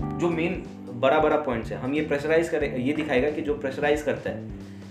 जो 0.00 0.28
मेन 0.30 0.62
बड़ा 0.92 1.18
बड़ा 1.18 1.36
पॉइंट्स 1.36 1.70
है। 1.72 1.78
हम 1.78 1.94
ये 1.94 2.00
प्रेशराइज 2.02 2.48
करें, 2.48 2.76
ये 2.76 2.92
दिखाएगा 2.92 3.30
कि 3.30 3.42
जो 3.42 3.54
प्रेशराइज 3.54 4.02
करता 4.02 4.30
है, 4.30 4.48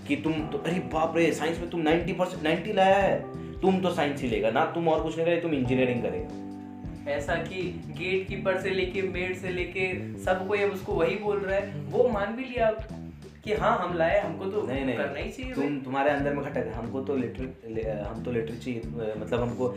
कि 0.08 0.16
तुम 0.16 0.32
तो 0.32 0.58
अरे 0.58 0.78
बाप 0.92 1.16
रे 1.16 1.30
साइंस 1.32 1.58
में 1.58 1.68
तुम 1.70 1.82
90 1.82 2.12
परसेंट 2.12 2.42
नाइन्टी 2.42 2.72
लाया 2.72 2.98
है। 2.98 3.20
तुम 3.60 3.80
तो 3.80 3.90
साइंस 3.90 4.22
ही 4.22 4.28
लेगा, 4.28 4.50
ना 4.50 4.64
तुम 4.64 4.88
और 4.88 5.02
कुछ 5.02 5.16
नहीं 5.16 5.26
करेगा, 5.26 5.42
तुम 5.42 5.54
इंजीनियरिंग 5.54 6.02
करेगा। 6.02 7.10
ऐसा 7.10 7.34
कि 7.34 7.62
गेट 7.98 8.26
कीपर 8.28 8.60
से 8.60 8.70
लेके 8.70 9.02
मेड 9.02 9.36
से 9.36 9.48
लेके 9.48 9.92
सब 10.24 10.46
कोई 10.48 10.58
अब 10.58 10.70
उसको 10.70 10.92
वही 10.92 11.14
बोल 11.14 11.38
रहा 11.38 11.56
है, 11.56 11.80
वो 11.82 12.08
मान 12.08 12.34
भी 12.36 12.44
लिया 12.44 12.70
कि 13.44 13.54
हाँ 13.54 13.76
हम 13.78 13.96
लाए 13.96 14.18
हमको 14.20 14.44
तो 14.44 14.62
नहीं 14.62 14.84
नहीं 14.84 14.96
करना 14.96 15.18
ही 15.18 15.30
चाहिए 15.30 15.52
तुम 15.54 15.78
तुम्हारे 15.80 16.10
अंदर 16.10 16.34
में 16.34 16.44
खटक 16.44 16.72
हमको 16.74 17.00
तो 17.00 17.16
लिटरे 17.16 17.82
हम 18.00 18.22
तो 18.24 18.32
लिटरेचर 18.32 19.14
मतलब 19.20 19.40
हमको 19.40 19.74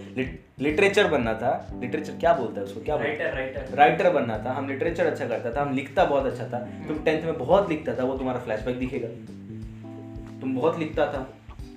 लिटरेचर 0.59 1.07
बनना 1.07 1.33
था। 1.33 1.51
लिटरेचर 1.81 2.13
क्या 2.19 2.33
बोलता 2.33 2.59
है 2.59 2.65
उसको? 2.65 2.81
क्या 2.81 2.95
राइटर 2.95 3.33
राइटर 3.35 3.75
राइटर 3.75 4.09
बनना 4.13 4.37
था। 4.37 4.53
हम 4.53 4.67
लिटरेचर 4.69 5.05
अच्छा 5.05 5.27
करता 5.27 5.51
था। 5.51 5.61
हम 5.61 5.75
लिखता 5.75 6.05
बहुत 6.05 6.25
अच्छा 6.25 6.47
था। 6.47 6.59
तुम 6.87 6.97
टेंथ 6.99 7.25
में 7.25 7.37
बहुत 7.37 7.69
लिखता 7.69 7.95
था 7.97 8.03
वो 8.03 8.17
तुम्हारा 8.17 8.39
फ्लैशबैक 8.39 8.79
दिखेगा। 8.79 9.07
तुम 10.41 10.55
बहुत 10.55 10.79
लिखता 10.79 11.05
था। 11.13 11.27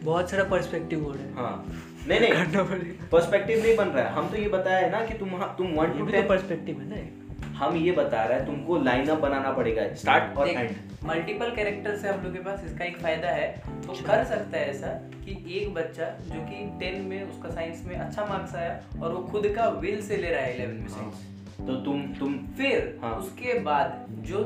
बहुत 0.03 0.30
सारा 0.30 0.45
पर्सपेक्टिव 0.45 1.05
हो 1.05 1.11
रहा 1.11 1.23
है। 1.23 1.34
हाँ। 1.34 1.66
नहीं 2.09 2.20
नहीं। 2.20 3.09
पर्सपेक्टिव 3.12 3.62
नहीं 3.62 3.77
बन 3.77 3.89
रहा 3.89 4.05
है। 4.05 4.12
हम 4.12 4.28
तो 4.28 4.37
ये 4.37 4.48
बताया 4.48 4.78
है 4.78 4.91
ना 4.91 5.05
कि 5.06 5.14
तुम 5.14 5.28
तुम 5.59 5.75
वन 5.75 5.98
टू 5.98 6.06
टेन 6.06 6.27
पर्सपेक्टिव 6.28 6.80
है 6.80 6.89
ना 6.89 6.97
एक। 6.97 7.23
हम 7.57 7.77
ये 7.77 7.93
बता 7.93 8.25
रहे 8.25 8.39
हैं 8.39 8.47
तुमको 8.47 8.79
लाइन 8.83 9.09
अप 9.09 9.19
बनाना 9.19 9.51
पड़ेगा 9.53 9.83
स्टार्ट 9.95 10.37
और 10.39 10.48
एंड 10.48 10.71
मल्टीपल 11.05 11.55
कैरेक्टर 11.57 11.97
से 11.97 12.09
हम 12.09 12.23
लोग 12.25 12.33
के 12.33 12.39
पास 12.39 12.65
इसका 12.65 12.84
एक 12.84 12.97
फ़ायदा 12.98 13.29
है। 13.29 13.48
तो 13.87 13.93
कर 14.07 14.25
सकता 14.25 14.59
है 14.59 14.70
ऐसा 14.70 14.89
कि 15.25 15.37
एक 15.59 15.75
बच्चा 15.75 16.09
जो 16.25 16.41
कि 16.41 16.65
टेन 16.80 17.01
में 17.03 17.23
उसका 17.23 17.51
साइंस 17.51 17.84
में 17.87 17.95
अच्छा 17.97 18.25
मार्क्स 18.27 18.55
आया 18.55 18.80
और 19.03 19.12
वो 19.12 19.23
खुद 19.23 19.53
का 19.57 19.69
विल 19.80 20.01
से 20.03 20.17
ले 20.17 20.30
रहा 20.30 20.43
है 20.43 20.55
इलेवन 20.55 20.75
में 20.75 20.89
साइंस 20.89 21.67
तो 21.67 21.75
तुम 21.84 22.03
तुम 22.19 22.39
फिर 22.56 22.98
हाँ। 23.03 23.14
उसके 23.14 23.58
बाद 23.61 24.06
जो 24.29 24.42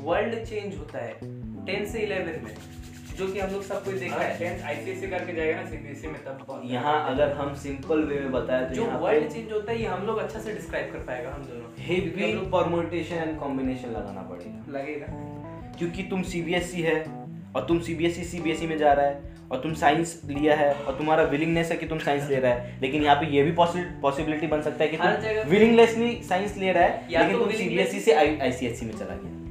वर्ल्ड 0.00 0.44
चेंज 0.44 0.76
होता 0.78 0.98
है 0.98 1.12
टेन 1.66 1.84
से 1.92 2.00
इलेवन 2.00 2.44
में 2.44 2.54
जो 3.18 3.26
कि 3.26 3.38
हम 3.38 3.50
लोग 3.50 3.62
सब 3.64 3.84
कुछ 3.84 3.94
देखा 3.94 4.16
है 4.16 4.38
टेंथ 4.38 4.64
आईसीएससी 4.66 5.08
करके 5.08 5.32
जाएगा 5.34 5.60
ना 5.60 5.68
सीबीएसई 5.68 6.08
में 6.08 6.18
तब 6.24 6.62
यहाँ 6.64 6.96
अगर 7.10 7.32
हम 7.36 7.54
सिंपल 7.56 8.02
वे 8.04 8.18
में 8.20 8.32
बताए 8.32 8.64
तो 8.64 8.74
जो 8.74 8.82
यहाँ 8.82 8.98
वर्ल्ड 9.00 9.30
चेंज 9.32 9.52
होता 9.52 9.72
है 9.72 9.80
ये 9.80 9.86
हम 9.86 10.06
लोग 10.06 10.18
अच्छा 10.18 10.40
से 10.40 10.52
डिस्क्राइब 10.54 10.92
कर 10.92 10.98
पाएगा 11.06 11.30
हम 11.30 11.42
दोनों। 11.44 11.84
हेवी 11.84 12.32
परमुटेशन 12.52 13.16
एंड 13.16 13.38
कॉम्बिनेशन 13.38 13.88
लगाना 13.90 14.22
पड़ेगा। 14.30 14.78
लगेगा। 14.78 15.06
क्योंकि 15.78 16.02
तुम 16.10 16.22
सीबीएसई 16.24 16.82
है 16.82 16.98
और 17.56 17.64
तुम 17.68 17.80
सीबीएसई 17.80 18.24
सीबीएसई 18.24 18.66
में 18.66 18.76
जा 18.78 18.92
रहा 18.92 19.06
है 19.06 19.34
और 19.50 19.60
तुम 19.62 19.74
साइंस 19.76 20.20
लिया 20.26 20.54
है 20.56 20.72
और 20.74 20.98
तुम्हारा 20.98 21.22
विलिंगनेस 21.32 21.70
है 21.70 21.76
कि 21.76 21.86
तुम 21.86 21.98
साइंस 22.00 22.28
ले 22.30 22.36
रहा 22.36 22.52
है। 22.52 22.80
लेकिन 22.80 23.02
यहाँ 23.02 23.16
पे 23.16 23.26
ये 23.36 23.42
भी 23.42 23.52
पॉसिबिलिटी 23.52 24.46
बन 24.46 24.62
सकता 24.62 24.84
है 24.84 24.90
कि 24.90 24.96
तुम 24.96 25.50
विलिंगलेसली 25.50 26.12
साइंस 26.28 26.56
ले 26.58 26.72
रहा 26.72 26.84
है 26.84 27.08
लेकिन 27.10 27.32
तो 27.32 27.44
तुम 27.44 27.52
सीबीएसई 27.54 28.00
से 28.00 28.14
आईसीएसई 28.14 28.86
में 28.86 28.94
चला 28.94 29.14
गया। 29.14 29.45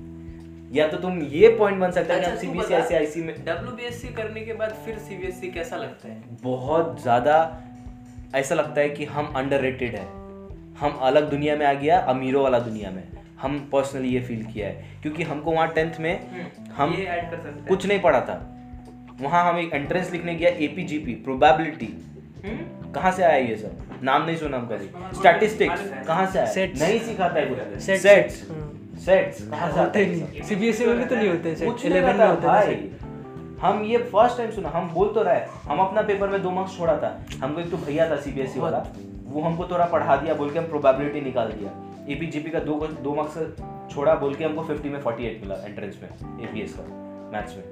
या 0.75 0.87
तो 0.87 0.97
तुम 0.97 1.21
ये 1.23 1.49
पॉइंट 1.57 1.79
बन 1.79 1.91
सकता 1.91 2.13
है 2.13 2.19
कि 2.19 2.25
हम 2.25 2.31
अच्छा, 2.31 2.79
तू 2.79 2.87
सीबीएसई 2.87 3.21
में 3.21 3.35
WBSc 3.45 4.15
करने 4.15 4.41
के 4.41 4.53
बाद 4.53 4.73
फिर 4.85 4.97
सीबीएसई 4.97 5.49
कैसा 5.51 5.77
लगता 5.77 6.07
है? 6.07 6.21
बहुत 6.43 7.01
ज़्यादा 7.01 7.35
ऐसा 8.35 8.55
लगता 8.55 8.81
है 8.81 8.89
कि 8.89 9.05
हम 9.05 9.33
अंडररेटेड 9.35 9.95
है। 9.95 10.05
हम 10.79 10.97
अलग 11.01 11.29
दुनिया 11.29 11.55
में 11.55 11.65
आ 11.65 11.73
गया 11.73 11.99
अमीरों 12.13 12.43
वाला 12.43 12.59
दुनिया 12.59 12.91
में। 12.91 13.03
हम 13.41 13.57
पर्सनली 13.73 14.09
ये 14.09 14.21
फील 14.21 14.43
किया 14.45 14.67
है। 14.67 14.99
क्योंकि 15.01 15.23
हमको 15.23 15.51
वहाँ 15.51 15.67
टेंथ 15.73 15.99
में 15.99 16.13
हम 16.77 16.93
ये 16.93 17.05
कर 17.05 17.41
सकते 17.43 17.67
कुछ 17.67 17.85
नहीं 17.85 17.99
पढ़ा 17.99 18.21
था। 18.21 18.37
वहाँ 19.21 19.43
हम 19.49 19.59
एक 19.59 19.73
एंट्रेंस 19.73 20.11
लिखने 20.11 20.35
गया 20.35 20.49
एपीजीपी 20.65 21.13
प्रोबेबिलिटी 21.23 21.93
हम्म? 22.45 22.91
कहाँ 22.91 23.11
से 23.11 23.23
आया 23.23 23.37
ये 23.37 23.55
सब? 23.57 23.99
नाम 24.03 24.25
नहीं 24.25 24.37
सुना 24.37 24.57
हम 24.57 24.67
कभी 24.67 25.17
स्टैटिस्टिक्स 25.19 25.91
कहाँ 26.07 26.25
से 26.31 26.39
आया? 26.39 26.65
नहीं 26.79 26.99
सिखाता 26.99 27.39
है 27.39 27.45
कुछ। 27.45 27.79
सेट्स 27.81 28.41
हाँ। 28.51 28.71
सेट्स 28.97 29.41
होते 29.77 29.99
ही? 29.99 30.15
नहीं। 30.15 30.41
सीबीएसई 30.43 30.85
में 30.85 30.97
भी 30.97 31.05
तो 31.05 31.15
नहीं 31.15 31.29
होते 31.29 31.55
सेट 31.55 31.69
11 31.81 32.13
में 32.13 32.27
होते 32.27 32.47
भाई। 32.47 32.75
हम 33.61 33.83
ये 33.85 33.97
फ़र्स्ट 34.05 34.37
टाइम 34.37 34.51
सुना 34.51 34.69
हम 34.69 34.89
बोल 34.93 35.13
तो 35.13 35.23
रहे 35.23 35.39
हम 35.65 35.79
अपना 35.79 36.01
पेपर 36.03 36.29
में 36.29 36.41
दो 36.43 36.51
मार्क्स 36.51 36.77
छोड़ा 36.77 36.97
था। 36.97 37.09
हमको 37.41 37.61
एक 37.61 37.69
तो 37.71 37.77
भैया 37.79 38.09
था 38.09 38.15
सीबीएसई 38.21 38.59
वाला। 38.59 38.85
वो 39.25 39.41
हमको 39.41 39.67
थोड़ा 39.67 39.85
पढ़ा 39.87 40.15
दिया 40.15 40.33
बोल 40.33 40.49
के 40.49 40.59
हम 40.59 40.65
प्रोबेबिलिटी 40.67 41.21
निकाल 41.21 41.51
दिया। 41.51 41.71
एपीजीपी 42.13 42.49
का 42.49 42.59
दो 42.61 42.73
दो 43.03 43.13
मार्क्स 43.15 43.93
छोड़ा 43.93 44.13
बोल 44.15 44.35
के 44.35 44.43
हमको 44.43 44.63
50 44.65 44.89
में 44.89 44.99
48 45.01 45.39
मिला 45.41 45.55
एंट्रेंस 45.65 45.99
में 46.01 46.09
एपीएस 46.43 46.73
का 46.73 46.83
मैथ्स 47.33 47.55
में। 47.55 47.63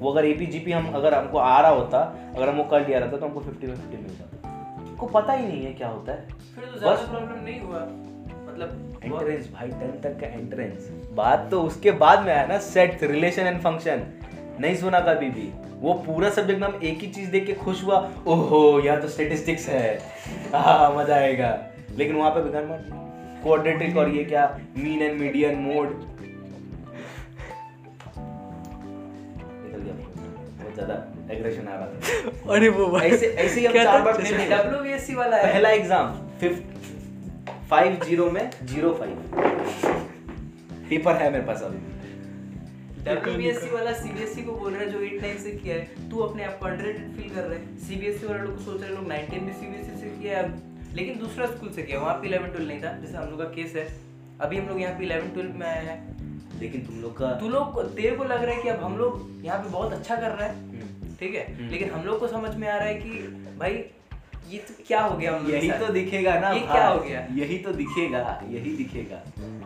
वो 0.00 0.10
अगर 0.12 0.24
एपीजीपी 0.26 0.72
हम 0.72 0.92
अगर 0.94 1.14
हमको 1.14 1.38
आ 1.38 1.60
रहा 1.60 1.70
होता 1.70 1.98
अगर 2.36 2.48
हम 2.48 2.56
वो 2.56 2.64
कर 2.70 2.86
लिया 2.86 2.98
रहता 2.98 3.16
तो 3.16 3.26
हमको 3.26 3.40
50 3.42 3.68
में 3.68 3.76
50 3.76 4.02
मिल 4.02 4.16
जाता 4.18 4.94
को 4.96 5.06
पता 5.08 5.32
ही 5.32 5.46
नहीं 5.46 5.64
है 5.64 5.72
क्या 5.72 5.88
होता 5.88 6.12
है। 6.12 6.28
फिर 6.54 6.64
तो 6.64 6.78
ज़्यादा 6.78 7.04
प्रॉब्लम 7.04 7.44
नहीं 7.44 7.60
हुआ। 7.60 7.78
मतलब 8.56 9.00
एंट्रेंस 9.04 9.48
भाई 9.52 9.68
टेंथ 9.70 10.02
तक 10.02 10.18
का 10.20 10.26
एंट्रेंस 10.34 10.88
बात 11.14 11.48
तो 11.50 11.60
उसके 11.62 11.90
बाद 12.02 12.24
में 12.26 12.32
आया 12.32 12.46
ना 12.46 12.58
सेट 12.66 13.02
रिलेशन 13.04 13.46
एंड 13.46 13.60
फ़ंक्शन 13.62 14.02
नहीं 14.60 14.76
सुना 14.76 15.00
कभी 15.08 15.28
भी। 15.30 15.48
वो 15.80 15.94
पूरा 16.06 16.28
सब्जेक्ट 16.30 16.60
में 16.60 16.66
हम 16.68 16.78
एक 16.82 16.98
ही 17.00 17.06
चीज़ 17.12 17.30
देख 17.30 17.46
के 17.46 17.52
खुश 17.54 17.82
हुआ 17.84 17.98
ओहो 18.26 18.60
यहाँ 18.80 19.00
तो 19.00 19.08
स्टेटिस्टिक्स 19.08 19.68
है। 19.68 19.98
हाँ 20.54 20.94
मज़ा 20.96 21.14
आएगा। 21.16 21.50
लेकिन 21.98 22.16
वहाँ 22.16 22.30
पे 22.30 22.42
बिगड़ 22.42 22.64
मत 22.66 22.86
क्वाड्रेटिक 23.42 23.96
और 23.96 24.08
ये 24.10 24.24
क्या? 24.24 24.46
मीन 24.76 25.02
एंड 25.02 25.20
मीडियन 25.20 25.58
मोड 25.58 25.90
निकल 29.58 29.80
गया 29.80 29.94
बहुत 30.62 30.74
ज़्यादा 30.74 30.94
एग्रेशन 31.34 31.68
आ 31.68 31.74
रहा 31.74 31.86
था। 31.86 32.54
अरे 32.54 32.68
वो 32.70 32.86
भाई 32.88 33.10
ऐसे 33.10 33.26
ऐसे 33.26 33.60
ही 33.60 33.66
हम 33.66 33.72
चार 33.74 34.02
बार 34.02 34.22
फेल 34.22 34.34
हुए। 34.74 35.14
वाला 35.16 35.36
है। 35.36 35.52
पहला 35.52 35.70
एग्ज़ाम 35.72 36.18
फिफ्थ 36.40 36.85
फाइव 37.70 38.04
ज़ीरो 38.04 38.30
में 38.30 38.50
ज़ीरो 38.64 38.92
फाइव। 38.94 39.14
पेपर 40.88 41.14
है 41.16 41.30
मेरे 41.30 41.44
पास 41.44 41.62
अभी। 41.62 41.78
WBSc 43.04 43.72
वाला 43.72 43.92
सीबीएसई 43.92 44.42
को 44.42 44.52
बोल 44.52 44.72
रहा 44.72 44.80
है 44.80 44.90
जो 44.90 44.98
8 44.98 45.22
9 45.22 45.38
से 45.42 45.50
किया 45.50 45.74
है। 45.74 46.10
तू 46.10 46.18
अपने 46.18 46.44
आप 46.44 46.58
को 46.58 46.66
अंडररेटेड 46.66 47.12
फील 47.12 47.34
कर 47.34 47.42
रहे 47.42 47.58
है। 47.58 47.76
सीबीएसई 47.78 48.26
वाले 48.26 48.42
लोग 48.42 48.58
सोच 48.64 48.80
रहे 48.80 48.90
हैं 48.90 48.96
लोग 48.96 49.06
19 49.08 49.40
भी 49.40 49.52
सीबीएसई 49.52 50.00
से 50.00 50.22
किया 50.22 50.38
है 50.38 50.62
लेकिन 50.94 51.18
दूसरा 51.18 51.46
स्कूल 51.46 51.70
से 51.70 51.82
किया 51.82 51.98
वहाँ 51.98 52.14
पे 52.14 52.28
11 52.28 52.52
12 52.52 52.68
नहीं 52.68 52.82
था 52.82 52.92
जैसे 52.92 53.16
हम 53.16 53.30
लोग 53.30 53.38
का 53.38 53.44
केस 53.44 53.76
है। 53.76 53.88
अभी 54.40 54.58
हम 54.58 54.68
लोग 54.68 54.80
यहाँ 54.80 54.94
पे 54.98 55.06
11 55.06 55.34
12 55.34 55.54
में 55.54 55.66
आए 55.66 55.84
हैं। 55.84 56.16
लेकिन 56.60 56.80
तुम 56.80 57.00
लोग 57.00 57.16
का 57.18 57.30
तू 57.32 57.48
लोग 57.48 57.94
तेरे 57.94 58.16
को 58.16 58.24
लग 58.24 58.44
रहा 58.44 58.54
है 58.54 58.62
कि 58.62 58.68
अब 58.68 58.80
हम 58.80 58.96
लोग 58.98 59.40
यहाँ 59.44 59.58
पे 59.58 59.68
बहुत 59.68 59.92
अच्छा 59.92 60.16
कर 60.16 60.30
रहे 60.30 60.48
हैं। 60.48 60.54
हम्म, 60.54 61.14
ठीक 61.14 61.34
है? 61.34 61.56
हम्म। 61.56 61.70
लेकिन 61.70 61.90
हम 61.90 62.04
लोग 62.04 62.20
को 62.20 62.28
समझ 62.28 62.54
में 62.56 62.68
आ 62.68 62.76
रहा 62.76 62.86
है 62.86 62.94
कि 62.94 63.08
भाई 63.58 63.84
ये 64.48 64.58
तो 64.58 64.74
क्या 64.86 65.00
हो 65.00 65.16
गया 65.18 65.32
हम 65.32 65.42
लोग 65.42 65.50
के 65.50 65.56
यही 65.56 65.70
तो 65.78 65.92
दिखेगा 65.92 66.38
ना 66.40 66.50
ये। 66.50 66.60
क्या 66.60 66.86
हो 66.86 66.98
गया? 67.00 67.26
यही 67.34 67.58
तो 67.58 67.72
दिखेगा 67.72 68.18
यही 68.48 68.76
दिखेगा। 68.76 69.22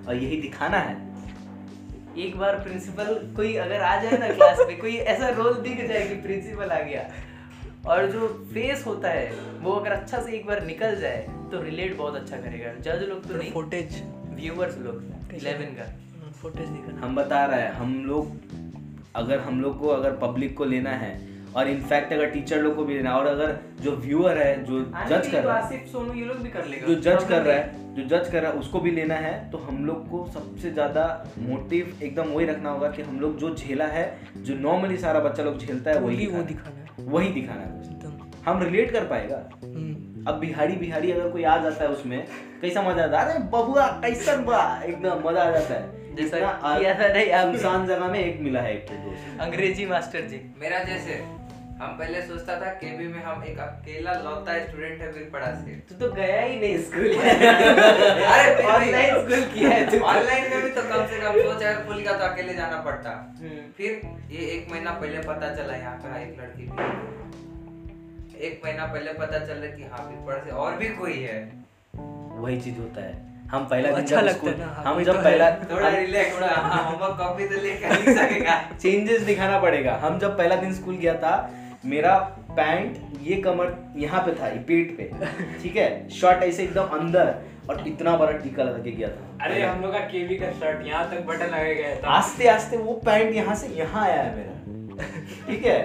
और 0.09 0.17
यही 0.17 0.41
दिखाना 0.41 0.79
है। 0.79 0.95
एक 2.19 2.37
बार 2.39 2.59
प्रिंसिपल 2.61 3.15
कोई 3.37 3.55
अगर 3.57 3.81
आ 3.81 3.97
जाए 4.03 4.19
ना 4.19 4.29
क्लास 4.29 4.59
में 4.69 4.79
कोई 4.79 4.97
ऐसा 4.97 5.29
रोल 5.29 5.55
दिख 5.63 5.87
जाए 5.89 6.07
कि 6.09 6.15
प्रिंसिपल 6.23 6.71
आ 6.71 6.81
गया। 6.81 7.09
और 7.87 8.07
जो 8.07 8.29
फेस 8.55 8.85
होता 8.87 9.11
है 9.11 9.31
वो 9.63 9.73
अगर 9.73 9.93
अच्छा 9.93 10.23
से 10.23 10.33
एक 10.37 10.47
बार 10.47 10.63
निकल 10.65 11.01
जाए 11.01 11.27
तो 11.53 11.63
रिलेट 11.63 11.97
बहुत 11.97 12.17
अच्छा 12.17 12.37
करेगा। 12.37 12.73
जज 12.81 13.09
लोग 13.09 13.29
तो 13.29 13.37
नहीं 13.37 13.53
फुटेज 13.53 14.03
व्यूअर्स 14.35 14.79
लोग 14.79 15.03
11 15.35 15.75
का। 15.79 15.93
फुटेज 16.43 16.69
दिखा 16.69 17.07
हम 17.07 17.17
बता 17.17 17.45
रहे 17.45 17.61
हैं 17.61 17.73
हम 17.73 18.05
लोग 18.05 18.25
अगर 19.17 19.39
हम 19.41 19.61
लोग 19.61 19.79
को 19.79 19.89
अगर 19.89 20.17
पब्लिक 20.19 20.57
को 20.57 20.65
लेना 20.65 20.91
है 20.91 21.11
और 21.57 21.69
इनफैक्ट 21.69 22.13
अगर 22.13 22.31
टीचर 22.31 22.61
लोग 22.63 22.75
को 22.77 22.85
भी 22.85 22.95
लेना 22.95 23.11
है 23.11 23.17
और 23.17 23.27
अगर 23.27 23.59
जो 23.83 23.97
व्यूअर 23.99 24.39
है 24.39 24.65
जो 24.65 24.81
जज 25.09 25.31
कर 25.31 25.43
रहा 25.43 25.59
है 25.59 25.85
सोनू 25.87 26.15
ये 26.15 26.25
लोग 26.25 26.37
भी 26.37 26.51
कर 26.51 26.67
लेगा। 26.67 26.87
जो 26.87 26.95
जज 26.97 27.25
कर 27.29 27.43
रहा 27.43 27.57
है 27.57 27.95
जो 27.95 28.03
जज 28.09 28.31
कर 28.33 28.43
रहा 28.43 28.53
है 28.53 28.59
उसको 28.59 28.81
भी 28.81 28.91
लेना 28.91 29.15
है 29.17 29.33
तो 29.51 29.59
हम 29.61 29.85
लोग 29.87 30.09
को 30.11 30.27
सबसे 30.35 30.71
ज़्यादा 30.71 31.05
मोटिव 31.41 31.97
एकदम 32.03 32.29
वही 32.29 32.47
रखना 32.47 32.71
होगा 32.71 32.91
कि 32.91 33.03
हम 33.03 33.21
लोग 33.21 33.39
जो 33.39 33.55
झेला 33.55 33.87
है 33.89 34.05
जो 34.39 34.55
नॉर्मली 34.59 34.97
सारा 34.99 35.21
बच्चा 35.21 35.43
लोग 35.43 35.59
झेलता 35.59 35.91
है 35.91 36.01
वही 36.01 36.17
वही 36.17 36.27
वो 36.29 36.43
दिखाना 36.45 36.77
है। 36.77 37.07
वही 37.07 37.29
दिखाना 37.33 37.61
है। 37.61 37.69
हम 38.47 38.63
रिलेट 38.63 38.93
कर 38.93 39.05
पाएगा। 39.07 39.37
हम्म। 39.63 40.25
अब 40.29 40.39
बिहारी 40.41 40.77
बिहारी 40.77 41.11
अगर 41.13 41.29
कोई 41.31 41.43
आ 41.45 41.57
जाता 41.63 41.85
है 41.85 41.91
उसमें 41.91 42.27
कैसा 42.61 42.83
मज़ा 42.83 43.05
आता 43.05 43.21
है? 43.21 43.25
अरे 43.27 43.43
बबुआ 43.49 43.87
कैसन 44.03 44.45
बा? 44.45 44.61
एकदम 44.85 45.29
मज़ा 45.29 45.43
आ 45.43 45.51
जाता 45.51 45.75
है। 45.75 45.99
जैसा 46.17 46.39
नहीं 46.77 47.53
सुनसान 47.53 47.87
जगह 47.87 48.09
में 48.09 48.19
एक 48.19 48.41
मिला 48.43 48.61
है 48.61 48.75
एक 48.75 48.89
तो 48.89 48.95
दोस्त। 49.03 49.41
अंग्रेज़ी 49.41 49.87
मास्टर 49.87 50.27
जी। 50.29 50.41
मेरा 50.61 50.79
जैसे 50.85 51.23
हम 51.81 51.89
पहले 51.89 52.23
सोचता 52.23 52.61
था 52.61 52.67
केबी 52.67 53.07
में 53.09 53.23
हम 53.25 53.45
एक 53.45 53.59
अकेला 53.59 54.13
लौता 54.13 54.59
स्टूडेंट 54.65 55.01
है 55.03 55.11
वीरपड़ा 55.13 55.47
से। 55.47 55.75
तू 55.91 55.95
तो 55.95 56.13
गया 56.13 56.41
ही 56.41 56.61
नहीं 56.61 56.79
स्कूल। 56.79 57.15
अरे 58.33 58.65
ऑनलाइन 58.65 59.15
स्कूल 59.15 59.45
किया 59.55 59.71
है 59.71 59.91
तू। 59.91 60.05
ऑनलाइन 60.05 60.51
में 60.51 60.63
भी 60.63 60.71
तो 60.71 60.83
कम 60.83 61.07
से 61.07 61.19
कम 61.19 61.41
सोच 61.41 61.63
अगर 61.63 61.87
खुल 61.87 61.97
गया 61.99 62.13
तो 62.13 62.25
अकेले 62.25 62.55
जाना 62.55 62.81
पड़ता। 62.81 63.11
हम्म। 63.11 63.63
फिर 63.77 64.01
ये 64.31 64.47
एक 64.47 64.69
महीना 64.73 64.91
पहले 64.91 65.19
पता 65.19 65.55
चला 65.55 65.77
यहाँ 65.77 65.97
पे 65.97 66.23
एक 66.23 66.37
लड़की 66.41 66.63
भी। 66.63 68.47
एक 68.47 68.61
महीना 68.65 68.87
पहले 68.87 69.13
पता 69.13 69.39
चला 69.39 69.67
कि 69.77 69.83
हाँ 69.83 70.05
वीरपड़ा 70.11 70.45
से 70.45 70.51
और 70.51 70.77
भी 70.77 70.89
कोई 70.89 71.19
है। 71.23 71.53
वही 72.41 72.61
चीज़ 72.61 72.79
होता 72.79 73.03
है। 73.03 73.31
हम 73.51 73.65
पहला 73.65 73.89
दिन 73.91 74.03
अच्छा 74.03 74.21
लगता 74.21 74.51
है 74.51 74.75
हाँ, 74.75 74.85
हम 74.85 75.03
जब 75.05 75.17
तो 75.17 75.23
पहला 75.23 75.51
थोड़ा 75.51 75.89
रिलैक्स 75.89 76.35
थोड़ा 76.37 76.47
हाँ 76.49 76.83
होमवर्क 76.85 77.17
कॉपी 77.19 77.47
तो 77.47 77.57
सकेगा। 78.19 78.71
चेंजेस 78.83 79.23
दिखाना 79.23 79.59
पड़ेगा। 79.59 79.99
हम 80.03 80.19
जब 80.19 80.37
पहला 80.39 80.57
दिन 80.57 80.75
स्कूल 80.75 80.97
गया 80.97 81.15
था 81.15 81.33
मेरा 81.85 82.17
पैंट 82.51 82.97
ये 83.23 83.37
कमर 83.43 83.77
यहाँ 83.97 84.23
पे 84.25 84.33
था 84.35 84.49
पेट 84.69 84.97
पे। 84.97 85.05
ठीक 85.63 85.77
है? 85.77 86.09
शर्ट 86.11 86.43
ऐसे 86.43 86.63
एकदम 86.63 86.99
अंदर 86.99 87.35
और 87.71 87.87
इतना 87.89 88.17
बड़ा 88.17 88.33
टीका 88.33 88.63
लगा 88.63 88.79
के 88.79 88.91
गया 88.91 89.09
था। 89.09 89.45
अरे 89.45 89.63
हम 89.63 89.81
लोग 89.83 89.93
का 89.93 89.99
केवी 90.07 90.37
का 90.37 90.51
शर्ट 90.53 90.87
यहाँ 90.87 91.11
तक 91.11 91.25
बटन 91.27 91.47
लगा 91.47 91.73
गया 91.73 91.95
था। 91.97 92.09
आस्ते 92.09 92.49
आस्ते 92.49 92.77
वो 92.77 92.93
पैंट 93.07 93.35
यहाँ 93.35 93.55
से 93.55 93.69
यहाँ 93.77 94.05
आया 94.05 94.23
है 94.23 94.37
मेरा। 94.37 94.55
ठीक 95.47 95.67
है? 95.67 95.79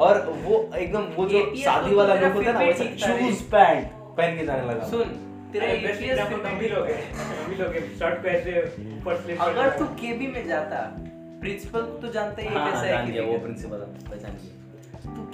और 0.00 0.20
वो 0.44 0.58
एकदम 0.76 1.12
वो 1.16 1.28
जो 1.28 1.44
शादी 1.56 1.94
वाला 1.94 2.14
लोग 2.14 2.32
होता 2.32 2.46
है 2.46 2.52
ना 2.52 2.60
वैसे 2.60 2.88
शूज़ 2.98 3.42
पैंट 3.52 3.86
पहन 4.16 4.36
के 4.38 4.46
जाने 4.46 4.72
लगा। 4.72 4.88
सुन 4.88 5.14
तेरा 5.52 5.66
एग्जांपल 5.66 6.36
तो 6.38 6.56
भी 6.58 6.68
लोग 6.68 6.86
हैं। 6.86 7.48
भी 7.48 7.54
लोग 7.54 7.74
हैं 7.74 7.88
शर्ट 7.98 8.22
को 8.22 8.28
ऐसे 8.28 8.60
ऊपर 8.96 9.16
स्लिप 9.16 9.40
अगर 9.42 9.78
तू 9.78 9.84
केबी 10.00 10.26
में 10.26 10.46
जाता 10.48 10.82
प्रिंसिपल 11.40 11.80
को 11.82 11.98
तो 11.98 12.12
जानता 12.12 12.42
ही 12.42 12.48
है 12.48 12.54
हाँ 12.54 12.70
कैसा 12.70 12.84
है 12.84 12.92
जान 12.92 13.06
गया 13.06 13.14
केबी 13.14 13.26
वो 13.26 13.38
का। 13.38 13.44
प्रिंसिपल 13.44 13.78
पहचान 14.10 14.32
गया। 14.32 14.64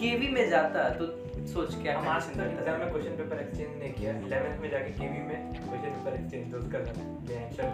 केबी 0.01 0.29
में 0.29 0.49
जाता 0.51 0.89
तो 0.99 1.07
सोच 1.53 1.75
क्या 1.83 1.99
हम 1.99 2.09
आज 2.09 2.23
तक। 2.25 2.41
एग्ज़ाम 2.43 2.79
में 2.81 2.91
क्वेश्चन 2.91 3.17
पेपर 3.17 3.41
एक्सचेंज 3.41 3.71
नहीं 3.79 3.93
किया। 3.95 4.13
11th 4.21 4.61
में 4.63 4.71
जाके 4.71 4.91
केवी 4.93 5.21
में 5.27 5.39
क्वेश्चन 5.55 5.91
पेपर 5.91 6.15
एक्सचेंज 6.15 6.45
दोस्त 6.53 6.71
कर 6.73 6.79
रहे 6.79 7.39
आंसर 7.39 7.67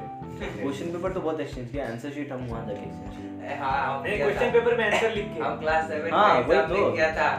क्वेश्चन 0.63 0.93
पेपर 0.93 1.13
तो 1.13 1.21
बहुत 1.21 1.41
एक्सचेंज 1.41 1.71
किया। 1.71 1.87
आंसर 1.89 2.11
शीट 2.11 2.33
हम 2.33 2.47
वहाँ 2.49 2.67
जाके 2.67 2.87
exchange 2.89 3.15
किए। 3.19 3.57
हाँ 3.59 3.77
हम 3.87 4.03
नहीं 4.03 4.17
किया 4.17 4.27
क्वेश्चन 4.27 4.53
पेपर 4.53 4.77
में 4.79 4.85
आंसर 4.87 5.15
लिख 5.15 5.27
के। 5.35 5.41
हम 5.43 5.61
क्लास 5.61 5.89
सेवन 5.91 6.11
हाँ, 6.13 6.35
में 6.35 6.47
वही 6.47 6.59
एग्ज़ाम 6.59 6.69
तो। 6.69 6.75
में 6.77 6.93
किया 6.95 7.11
था। 7.17 7.31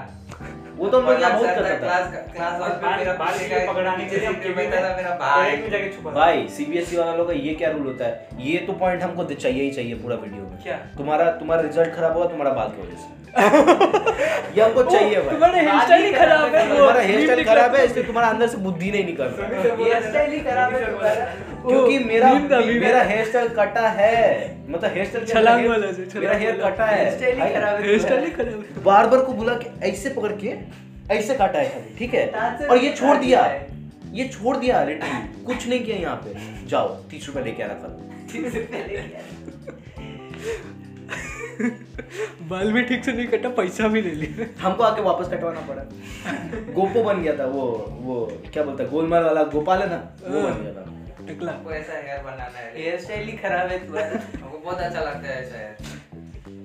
वो 0.80 0.90
तो 0.90 1.00
हम 1.00 1.06
लोग 1.06 1.22
यहाँ 1.22 1.34
बहुत 1.34 1.48
करता 1.48 1.70
था। 1.70 1.78
क्लास 1.78 2.32
क्लास 2.34 2.60
वन 2.62 2.82
बाल 2.82 2.98
मेरा 2.98 3.14
बाल 3.14 3.34
पीछे 3.34 3.48
के 3.50 3.66
का 3.66 3.72
पकड़ाने 3.72 4.06
के 4.06 4.18
लिए 4.18 4.28
हम 4.28 4.34
पीछे 4.34 4.44
केवी 4.44 4.56
बैठा 4.56 4.82
था 4.84 4.96
मेरा 4.98 5.16
भाई। 5.20 5.58
में 5.58 5.70
जाके 5.72 5.92
छुपा 5.96 6.12
भाई 6.14 6.48
सीबीएसई 6.58 6.98
वाला 6.98 7.16
लोग 7.16 7.28
का 7.28 7.34
ये 7.36 7.54
क्या 7.56 7.72
रूल 7.72 7.86
होता 7.88 8.06
है? 8.06 8.28
ये 8.42 8.58
तो 8.68 8.74
पॉइंट 8.76 9.02
हमको 9.04 9.24
चाहिए 9.26 9.64
ही 9.64 9.72
चाहिए 9.72 9.96
पूरा 10.04 10.16
वीडियो 10.18 10.44
में। 10.44 10.62
क्या? 10.64 10.78
तुम्हारा 10.98 11.32
तुम्हारा 11.40 11.62
रिज़ल्ट 11.62 11.96
खराब 11.96 12.18
हुआ 12.18 12.28
तुम्हारा 12.28 12.54
बाल 12.54 12.70
की 12.70 12.82
वजह 12.82 12.98
से। 12.98 13.18
ये 13.30 14.62
हमको 14.64 14.84
चाहिए 14.84 15.22
भाई। 15.22 15.30
तुम्हारा 15.30 15.58
हेयर 15.58 15.80
स्टाइल 15.82 16.04
ही 16.06 16.12
खराब 16.12 16.56
है 16.56 16.68
तुम्हारा 16.70 17.02
हेयर 17.02 17.22
स्टाइल 17.22 17.44
खराब 17.46 17.76
है 17.76 17.86
इसलिए 17.86 18.04
तुम्हारा 18.06 18.28
अंदर 18.30 18.48
से 18.48 18.58
बुद्धि 18.60 18.92
नहीं 18.92 19.06
निकल 19.06 19.24
रहा। 19.24 19.48
हेयर 19.84 20.02
स्टाइल 20.04 20.32
ही। 20.32 20.40
खराब 20.42 20.74
है 20.74 20.80
क्योंकि 21.68 22.00
मेरा 22.06 22.34
मेरा 22.34 23.02
हेयर 23.04 23.26
स्टाइल 23.26 23.48
कटा 23.60 23.88
है। 24.00 24.18
मतलब 24.70 24.92
हेयर 24.94 25.06
स्टाइल 25.06 25.26
छलांग 25.26 25.68
वाला 25.68 25.92
से, 25.92 26.08
मेरा 26.20 26.36
हेयर 26.36 26.56
कटा 26.64 26.86
है। 26.86 26.98
हेयर 26.98 27.12
स्टाइल 27.18 27.42
ही 27.42 27.50
खराब 27.54 27.76
है। 27.76 27.84
हेयर 27.84 28.00
स्टाइल 28.00 28.24
ही 28.24 28.32
खराब 28.32 28.48
है। 28.48 28.84
बार्बर 28.84 29.20
को 29.26 29.34
बुला 29.34 29.54
के 29.56 29.68
ऐसे 29.90 30.10
पकड़ 30.10 30.32
के 30.44 30.56
ऐसे 31.16 31.36
काटा 31.36 31.60
है 31.60 31.84
ठीक 31.98 32.14
है? 32.14 32.26
और 32.68 32.78
ये 32.78 32.94
छोड़ 32.94 33.18
दिया। 33.18 33.42
ये 34.14 34.28
छोड़ 34.30 34.56
दिया 34.58 34.84
लिटरली 34.84 35.44
कुछ 35.46 35.68
नहीं 35.68 35.84
किया 35.84 35.98
यहाँ 35.98 36.16
पे। 36.26 36.68
जाओ 36.68 36.88
तीस 37.12 37.28
रुपए 37.28 37.42
लेके 37.44 37.64
आना 37.64 37.74
कल। 37.84 37.92
बाल 42.50 42.72
भी 42.74 42.82
ठीक 42.84 43.04
से 43.06 43.12
नहीं 43.14 43.28
कटा 43.28 43.50
पैसा 43.50 43.88
भी 43.88 44.02
ले 44.02 44.12
लिया। 44.12 44.46
हमको 44.68 44.84
आके 44.84 45.02
वापस 45.02 45.30
कटवाना 45.30 45.60
पड़ा। 45.60 45.84
गोपो 46.74 47.04
बन 47.04 47.22
गया 47.24 47.34
था 47.40 47.46
वो 47.46 47.66
वो 48.08 48.16
क्या 48.54 48.64
बोलता 48.64 48.84
है 48.84 48.90
गोलमाल 48.90 49.24
वाला 49.24 49.44
गोपाल 49.56 49.82
है 49.82 49.90
ना 49.90 49.98
वो 50.28 50.42
बन 50.42 50.62
गया 50.64 50.74
था। 50.74 50.86
टकला 51.30 51.52
हमको 51.52 51.72
ऐसा 51.72 51.98
हेयर 51.98 52.24
बनाना 52.24 52.60
है। 52.60 52.72
हेयर 52.78 53.00
स्टाइल 53.00 53.28
ही 53.28 53.38
खराब 53.38 53.70
है 53.70 53.86
तुम्हारा। 53.88 54.20
हमको 54.44 54.58
बहुत 54.58 54.80
अच्छा 54.80 55.00
लगता 55.00 55.28
है 55.30 55.42
ऐसा 55.42 55.58
हेयर 55.58 55.98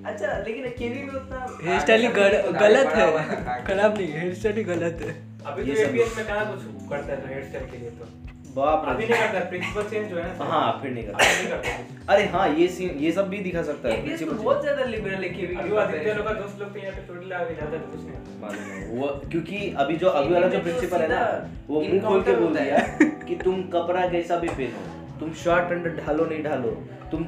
अच्छा 0.06 0.38
लेकिन 0.38 0.64
में 1.06 1.12
उतना 1.14 1.46
हेयर 1.62 1.80
स्टाइल 1.80 2.06
गल- 2.08 2.52
गलत 2.60 2.86
था, 2.86 3.04
है। 3.20 3.64
खराब 3.66 3.98
नहीं 3.98 4.12
हेयर 4.12 4.34
स्टाइल 4.34 4.62
गलत 4.64 4.98
है। 5.02 5.14
अभी 5.46 5.64
तो 5.64 5.80
एपीएस 5.80 6.16
में 6.16 6.26
कहाँ 6.26 6.46
कुछ 6.52 6.62
करता 6.90 7.12
है 7.12 7.20
तो 7.20 7.28
हेयर 7.28 7.44
स्टाइल 7.44 7.70
के 7.70 7.78
लिए 7.78 7.90
तो? 7.90 8.08
बाप 8.54 8.84
अभी 8.88 9.06
नहीं 9.06 9.18
करता 9.20 9.38
प्रिंसिपल 9.50 9.88
चेंज 9.90 10.10
जो 10.10 10.16
है 10.16 10.26
ना 10.28 10.44
हाँ 10.44 10.80
फिर 10.82 10.90
नहीं 10.90 11.04
करता। 11.04 11.24
नहीं 11.24 11.48
करता। 11.48 12.12
अरे 12.14 12.24
हाँ 12.32 12.48
ये 12.50 12.66
सीन 12.74 12.98
ये 12.98 13.12
सब 13.12 13.28
भी 13.28 13.38
दिखा 13.44 13.62
सकता 13.62 13.88
है। 13.88 14.16
तो 14.18 14.26
बहुत 14.32 14.60
ज़्यादा 14.62 14.84
लिबरल 14.86 15.22
है 15.24 15.28
केवी 15.30 15.54
अभी 15.54 15.76
आदित्य 15.76 16.14
लोग 16.14 16.26
का 16.26 16.32
दोस्त 16.34 16.60
लोग 16.60 16.72
तो 16.72 16.78
यहाँ 16.78 16.92
पे 16.96 17.02
टोटल 17.06 17.78
तो 17.78 17.86
कुछ 17.86 18.00
नहीं। 18.00 18.40
मालूम 18.42 18.68
है। 18.70 18.86
वो 18.90 19.08
क्योंकि 19.30 19.70
अभी 19.78 19.96
जो 19.96 20.08
अभी 20.10 20.34
वाला 20.34 20.48
जो 20.48 20.58
तो 20.58 20.62
प्रिंसिपल 20.64 21.00
है 21.02 21.08
ना 21.08 21.22
वो 21.68 21.80
मुँह 21.80 22.02
खोल 22.02 22.22
के 22.22 22.36
बोल 22.36 22.56
दिया 22.56 22.78
कि 23.28 23.36
तुम 23.44 23.62
कपड़ा 23.72 24.06
कैसा 24.08 24.36
भी 24.36 24.48
पहनो 24.50 25.18
तुम 25.20 25.32
शर्ट 25.42 25.72
अंडर 25.72 25.96
ढालो 25.96 26.26
नहीं 26.26 26.42
ढालो 26.44 26.70
तुम 27.10 27.24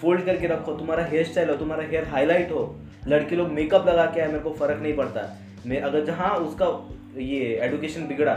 फोल्ड 0.00 0.24
करके 0.24 0.46
रखो 0.46 0.72
तुम्हारा 0.74 1.04
हेयर 1.06 1.24
स्टाइल 1.26 1.50
हो 1.50 1.56
तुम्हारा 1.56 1.84
हेयर 1.84 2.08
हाईलाइट 2.08 2.52
हो 2.52 2.62
लड़के 3.08 3.36
लोग 3.36 3.50
मेकअप 3.52 3.86
लगा 3.88 4.06
के 4.06 4.20
आए 4.20 4.26
मेरे 4.28 4.40
को 4.40 4.50
फ़र्क 4.54 4.80
नहीं 4.82 4.94
पड़ता। 4.96 5.28
मैं 5.66 5.80
अगर 5.82 6.04
जहाँ 6.04 6.30
उसका 6.38 6.66
ये 7.20 7.40
एडुकेशन 7.62 8.06
बिगड़ा 8.08 8.34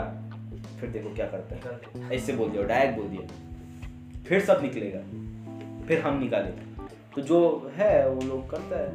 फिर 0.84 0.92
देखो 0.92 1.14
क्या 1.14 1.26
करता 1.26 1.54
है। 1.54 2.12
ऐसे 2.12 2.32
बोल 2.32 2.50
दिया 2.50 2.62
डायरेक्ट 2.62 2.98
बोल 2.98 3.08
दिया। 3.08 3.28
फिर 4.28 4.40
सब 4.40 4.58
निकलेगा। 4.62 4.98
फिर 5.86 6.00
हम 6.00 6.18
निकाले 6.18 6.50
तो 7.14 7.22
जो 7.22 7.70
है 7.74 8.08
वो 8.08 8.20
लोग 8.20 8.50
करता 8.50 8.80
है। 8.80 8.90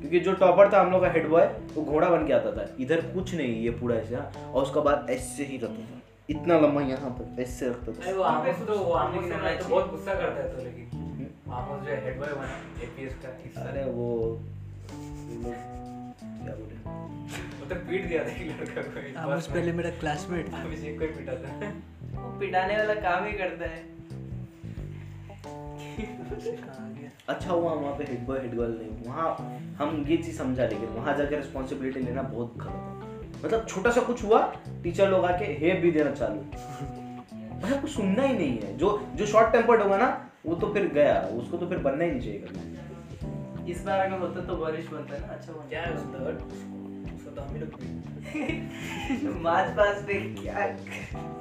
क्योंकि 0.00 0.20
जो 0.20 0.32
टॉपर 0.32 0.72
था 0.72 0.80
हम 0.80 0.92
लोग 0.92 1.02
का 1.02 1.10
हेड 1.10 1.28
बॉय 1.28 1.46
वो 1.74 1.82
घोड़ा 1.82 2.08
बन 2.08 2.26
के 2.26 2.32
आता 2.32 2.52
था। 2.52 2.68
इधर 2.80 3.00
कुछ 3.00 3.34
नहीं 3.34 3.48
ये 3.48 3.70
पूरा 3.70 3.96
ऐसे। 3.96 4.16
और 4.16 4.62
उसका 4.62 4.80
बाद 4.80 5.06
ऐसे 5.10 5.44
ही 5.44 5.56
रखता 5.56 5.82
था। 5.82 6.00
इतना 6.30 6.58
लंबा 6.60 6.80
यहाँ 6.82 7.10
पर 7.10 7.42
ऐसे 7.42 7.68
रखता 7.68 7.92
था। 7.92 8.10
अरे 13.62 13.84
वो 13.84 14.40
तो 17.64 17.74
पीट 17.88 18.06
दिया 18.08 18.22
था 18.24 18.28
एक 18.28 18.60
लड़का 18.60 18.82
को। 18.82 19.52
पहले 19.52 19.72
मेरा 19.72 19.90
क्लासमेट 20.00 20.52
था। 20.52 20.62
अभिषेक 20.62 20.98
को 20.98 21.04
ही 21.04 21.10
पीटा 21.10 21.34
था 21.34 21.48
वो 22.16 22.38
पिटाने 22.40 22.76
वाला 22.76 22.94
काम 23.00 23.24
ही 23.24 23.32
करता 23.32 23.64
है। 23.66 23.82
अच्छा 27.28 27.50
हुआ 27.50 27.72
वहाँ 27.72 27.94
पे 27.98 28.04
हेड 28.04 28.26
बॉय 28.26 28.38
हेड 28.38 28.54
गर्ल 28.54 28.72
नहीं। 28.72 28.90
वहाँ 29.06 29.28
हम 29.78 30.04
ये 30.08 30.16
चीज़ 30.16 30.36
समझा 30.38 30.64
लेकिन 30.64 30.88
वहाँ 30.90 31.16
जाकर 31.16 31.36
रिस्पॉन्सिबिलिटी 31.36 32.00
लेना 32.00 32.22
बहुत 32.24 32.54
गलत 32.56 32.72
है। 32.72 33.44
मतलब 33.44 33.66
छोटा 33.68 33.90
सा 33.90 34.00
कुछ 34.00 34.24
हुआ 34.24 34.40
टीचर 34.82 35.08
लोग 35.08 35.24
आके 35.24 35.44
हेप 35.60 35.80
भी 35.82 35.90
देना 35.90 36.10
चालू। 36.12 36.40
मतलब 37.56 37.80
कुछ 37.80 37.90
सुनना 37.90 38.22
ही 38.22 38.38
नहीं 38.38 38.58
है। 38.58 38.76
जो 38.78 38.88
जो 39.14 39.26
शॉर्ट 39.26 39.52
टेम्पर्ड 39.52 39.82
होगा 39.82 39.96
ना 39.96 40.08
वो 40.46 40.54
तो 40.54 40.72
फिर 40.74 40.86
गया। 40.88 41.20
उसको 41.34 41.56
तो 41.56 41.66
फिर 41.68 41.78
बनना 41.78 42.04
ही 42.04 42.10
नहीं 42.10 42.20
चाहिए 42.20 42.44
इस 43.72 43.84
बार 43.84 44.00
अगर 44.00 44.18
होता 44.18 44.40
तो 44.40 44.56
बारिश 44.56 44.86
बनता 44.86 45.18
ना। 45.18 45.26
अच्छा 45.26 45.52
क्या 45.68 45.82
मार्च 49.42 49.76
पास 49.76 50.02
पे 50.06 50.14
क्या 50.14 50.54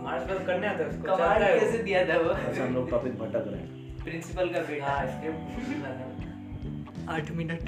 मार्च 0.02 0.24
पास 0.30 0.46
करने 0.48 0.68
आता 0.68 0.84
है 0.84 0.90
उसको 0.90 1.04
कमांड 1.04 1.42
है। 1.44 1.60
कैसे 1.60 1.78
दिया 1.78 2.04
था 2.10 2.18
वो? 2.20 2.30
अच्छा 2.30 2.64
हम 2.64 2.74
लोग 2.74 2.90
टॉपिक 2.90 3.18
भटक 3.20 3.44
रहे 3.48 3.60
हैं। 3.60 4.04
प्रिंसिपल 4.04 4.50
का 4.50 4.60
बेटा। 4.62 4.86
हाँ 4.86 5.06
स्क्रिप्ट 5.08 5.40
आठ 7.10 7.32
मिनट। 7.32 7.62